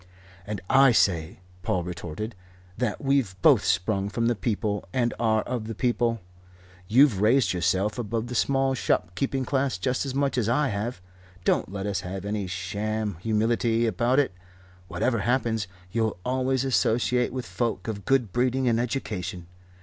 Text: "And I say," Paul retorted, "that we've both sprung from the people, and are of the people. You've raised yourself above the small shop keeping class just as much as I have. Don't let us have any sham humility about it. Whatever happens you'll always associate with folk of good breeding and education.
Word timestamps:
"And 0.47 0.61
I 0.67 0.93
say," 0.93 1.41
Paul 1.61 1.83
retorted, 1.83 2.33
"that 2.75 3.01
we've 3.03 3.35
both 3.43 3.63
sprung 3.63 4.09
from 4.09 4.25
the 4.25 4.33
people, 4.35 4.83
and 4.91 5.13
are 5.19 5.43
of 5.43 5.67
the 5.67 5.75
people. 5.75 6.21
You've 6.87 7.21
raised 7.21 7.53
yourself 7.53 7.99
above 7.99 8.25
the 8.25 8.33
small 8.33 8.73
shop 8.73 9.11
keeping 9.13 9.45
class 9.45 9.77
just 9.77 10.03
as 10.03 10.15
much 10.15 10.39
as 10.39 10.49
I 10.49 10.69
have. 10.69 11.01
Don't 11.43 11.71
let 11.71 11.85
us 11.85 12.01
have 12.01 12.25
any 12.25 12.47
sham 12.47 13.17
humility 13.21 13.85
about 13.85 14.17
it. 14.17 14.31
Whatever 14.87 15.19
happens 15.19 15.67
you'll 15.91 16.17
always 16.25 16.65
associate 16.65 17.31
with 17.31 17.45
folk 17.45 17.87
of 17.87 18.03
good 18.03 18.33
breeding 18.33 18.67
and 18.67 18.79
education. 18.79 19.45